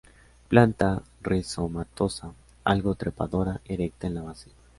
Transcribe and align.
Planta 0.47 1.03
rizomatosa, 1.21 2.33
algo 2.63 2.95
trepadora, 2.95 3.61
erecta 3.67 4.07
en 4.07 4.15
la 4.15 4.23
base. 4.23 4.49